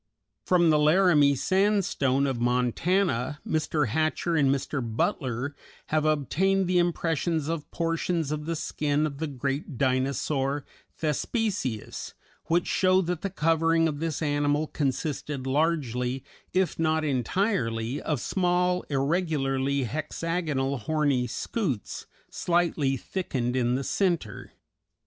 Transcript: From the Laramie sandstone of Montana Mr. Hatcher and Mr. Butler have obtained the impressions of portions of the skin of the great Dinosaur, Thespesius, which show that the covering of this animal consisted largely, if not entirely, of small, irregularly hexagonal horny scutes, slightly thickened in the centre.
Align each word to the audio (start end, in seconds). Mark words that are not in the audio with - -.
From 0.43 0.71
the 0.71 0.79
Laramie 0.79 1.35
sandstone 1.35 2.25
of 2.25 2.41
Montana 2.41 3.39
Mr. 3.47 3.89
Hatcher 3.89 4.35
and 4.35 4.49
Mr. 4.49 4.81
Butler 4.81 5.55
have 5.89 6.05
obtained 6.05 6.65
the 6.65 6.79
impressions 6.79 7.47
of 7.47 7.69
portions 7.69 8.31
of 8.31 8.47
the 8.47 8.55
skin 8.55 9.05
of 9.05 9.19
the 9.19 9.27
great 9.27 9.77
Dinosaur, 9.77 10.65
Thespesius, 10.99 12.15
which 12.45 12.65
show 12.65 13.01
that 13.03 13.21
the 13.21 13.29
covering 13.29 13.87
of 13.87 13.99
this 13.99 14.23
animal 14.23 14.65
consisted 14.65 15.45
largely, 15.45 16.23
if 16.51 16.79
not 16.79 17.03
entirely, 17.05 18.01
of 18.01 18.19
small, 18.19 18.81
irregularly 18.89 19.83
hexagonal 19.83 20.79
horny 20.79 21.27
scutes, 21.27 22.07
slightly 22.27 22.97
thickened 22.97 23.55
in 23.55 23.75
the 23.75 23.83
centre. 23.83 24.53